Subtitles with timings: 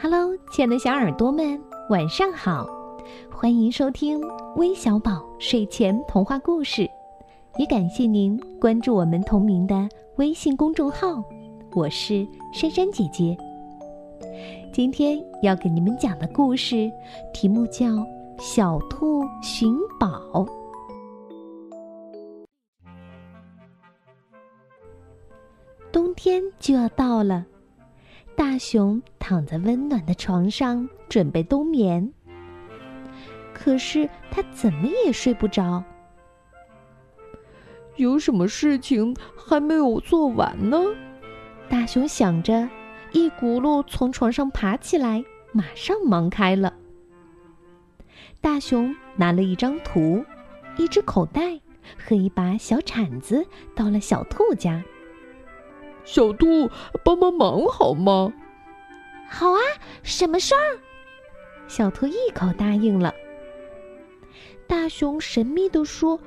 [0.00, 2.68] Hello，亲爱的小耳朵们，晚上好！
[3.32, 4.20] 欢迎收听
[4.54, 6.88] 微小宝睡前童话故事，
[7.58, 11.20] 也感谢您关注我们同名的微信公众号。
[11.72, 12.24] 我是
[12.54, 13.36] 珊珊姐姐。
[14.72, 16.88] 今天要给你们讲的故事
[17.34, 17.86] 题目叫
[18.38, 20.06] 《小兔寻宝》。
[25.90, 27.44] 冬天就要到了。
[28.38, 32.12] 大熊躺在温暖的床上，准备冬眠。
[33.52, 35.82] 可是他怎么也睡不着。
[37.96, 40.78] 有什么事情还没有做完呢？
[41.68, 42.68] 大熊想着，
[43.10, 46.72] 一骨碌从床上爬起来，马上忙开了。
[48.40, 50.24] 大熊拿了一张图、
[50.76, 51.58] 一只口袋
[51.98, 54.80] 和一把小铲子，到了小兔家。
[56.08, 56.70] 小兔，
[57.04, 58.32] 帮帮忙好吗？
[59.28, 59.60] 好啊，
[60.02, 60.80] 什么事儿？
[61.68, 63.12] 小兔一口答应了。
[64.66, 66.18] 大熊神秘地说：“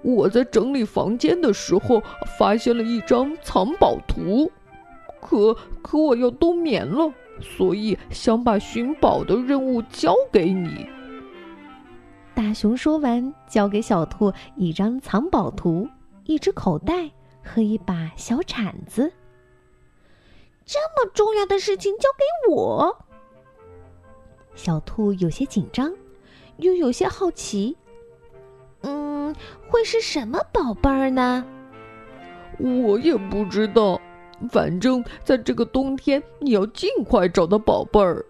[0.00, 2.02] 我在整理房间的时候，
[2.38, 4.50] 发现了一张藏宝图，
[5.20, 10.88] 可可我要冬眠了，所以想把寻宝的任务交给你。”
[12.34, 15.86] 大熊说完，交给小兔一张藏宝图、
[16.24, 17.10] 一只口袋。
[17.42, 19.12] 和一把小铲子，
[20.64, 23.04] 这么重要的事情交给我。
[24.54, 25.92] 小兔有些紧张，
[26.58, 27.76] 又有些好奇。
[28.82, 29.34] 嗯，
[29.68, 31.44] 会是什么宝贝儿呢？
[32.58, 34.00] 我也不知道。
[34.50, 38.24] 反正在这个冬天，你要尽快找到宝贝儿。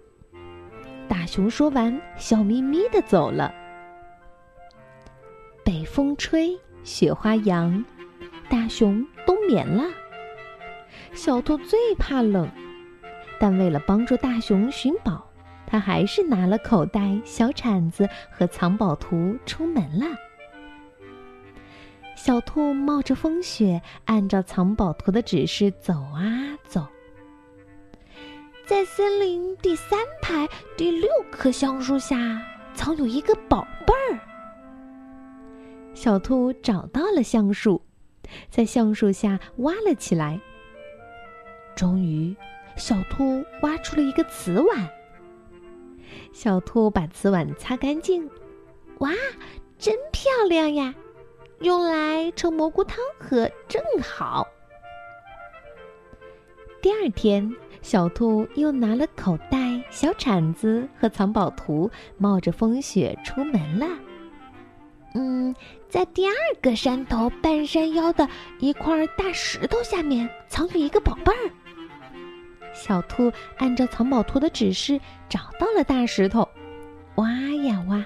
[1.08, 3.54] 大熊说完，笑眯眯的走了。
[5.64, 7.84] 北风吹，雪花扬。
[8.50, 9.84] 大熊冬眠了。
[11.14, 12.48] 小兔最怕冷，
[13.38, 15.24] 但为了帮助大熊寻宝，
[15.66, 20.04] 它还是拿了口袋、小铲子和藏宝图出门了。
[22.16, 26.86] 小兔冒着风雪，按照藏宝图的指示走啊走。
[28.66, 32.16] 在森林第三排第六棵橡树下，
[32.74, 34.20] 藏有一个宝贝儿。
[35.94, 37.82] 小兔找到了橡树。
[38.48, 40.40] 在橡树下挖了起来。
[41.74, 42.36] 终于，
[42.76, 44.88] 小兔挖出了一个瓷碗。
[46.32, 48.28] 小兔把瓷碗擦干净，
[48.98, 49.10] 哇，
[49.78, 50.94] 真漂亮呀！
[51.60, 54.48] 用来盛蘑菇汤喝正好。
[56.80, 63.86] 第二天，小兔又拿了口袋、小铲子和藏宝图，冒着风雪出门了。
[65.14, 65.54] 嗯，
[65.88, 68.28] 在第二个山头半山腰的
[68.58, 71.50] 一块大石头下面，藏有一个宝贝儿。
[72.72, 76.48] 小兔按照藏宝图的指示找到了大石头，
[77.16, 77.28] 挖
[77.64, 78.04] 呀挖。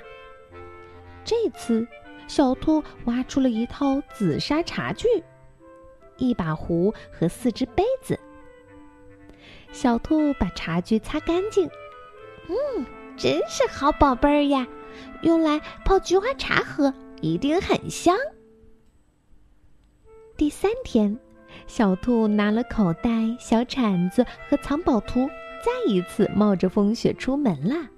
[1.25, 1.87] 这次，
[2.27, 5.07] 小兔挖出了一套紫砂茶具，
[6.17, 8.19] 一把壶和四只杯子。
[9.73, 11.69] 小兔把茶具擦干净，
[12.49, 12.87] 嗯，
[13.17, 14.67] 真是好宝贝儿呀！
[15.23, 18.17] 用来泡菊花茶喝，一定很香。
[20.37, 21.19] 第三天，
[21.67, 25.29] 小兔拿了口袋、小铲子和藏宝图，
[25.65, 27.89] 再一次冒着风雪出门了。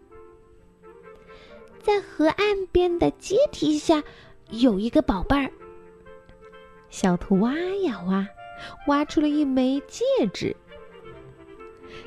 [1.81, 4.03] 在河岸边的阶梯下，
[4.51, 5.51] 有一个宝贝儿。
[6.91, 7.55] 小兔挖
[7.85, 8.27] 呀挖，
[8.87, 10.55] 挖出了一枚戒指。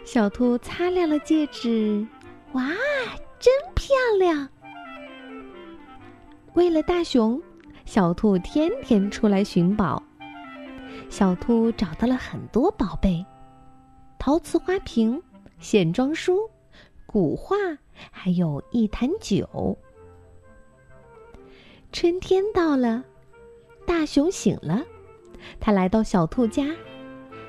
[0.03, 2.05] 小兔擦亮了戒指，
[2.53, 2.63] 哇，
[6.55, 7.41] 为了大熊，
[7.85, 10.01] 小兔天天出来寻宝。
[11.07, 13.23] 小兔找到了很多宝贝：
[14.17, 15.21] 陶瓷花瓶、
[15.59, 16.39] 线装书、
[17.05, 17.55] 古画，
[18.11, 19.77] 还有一坛酒。
[21.91, 23.03] 春天到了，
[23.85, 24.83] 大熊醒了，
[25.59, 26.67] 他来到小兔家。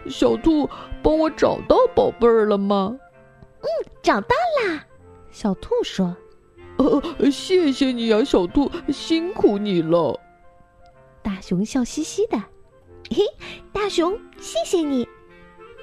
[0.08, 0.68] 小兔，
[1.02, 2.98] 帮我找到宝贝儿了吗？
[3.60, 3.66] 嗯，
[4.02, 4.84] 找到啦。
[5.30, 6.14] 小兔说。
[7.18, 10.18] 呃，谢谢你呀，小兔，辛苦你了。
[11.22, 12.38] 大熊笑嘻嘻的，
[13.10, 13.22] 嘿，
[13.70, 15.06] 大熊，谢谢你。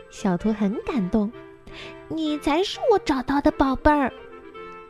[0.09, 1.31] 小兔很感动，
[2.07, 4.11] 你才是我找到的宝贝儿。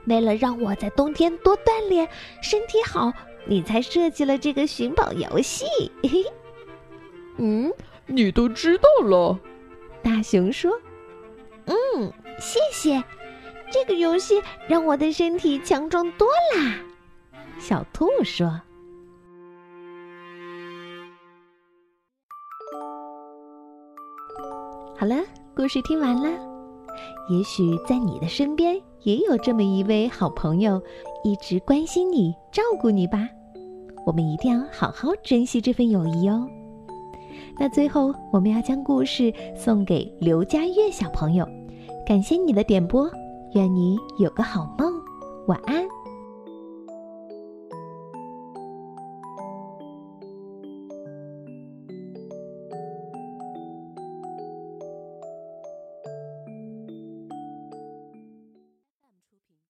[0.06, 2.08] 为了让我在冬天多锻炼，
[2.42, 3.12] 身体好，
[3.46, 5.66] 你才设计了这个寻宝游戏。
[6.02, 6.26] 嘿嘿，
[7.38, 7.70] 嗯，
[8.06, 9.38] 你都知道了。
[10.02, 10.72] 大熊说
[11.68, 13.04] ：“嗯，谢谢。”
[13.70, 16.76] 这个游戏让我的身体强壮多啦，
[17.60, 18.62] 小兔说。
[24.98, 25.16] 好了，
[25.56, 26.30] 故事听完了，
[27.30, 30.82] 也许在你的身边也有这么一位好朋友，
[31.24, 33.28] 一直关心你、照顾你吧。
[34.06, 36.50] 我们一定要好好珍惜这份友谊哦。
[37.60, 41.48] 那最后，我们要将故事送给刘佳悦小朋友，
[42.06, 43.12] 感谢你的点播，
[43.54, 44.94] 愿你有个好梦，
[45.48, 45.97] 晚安。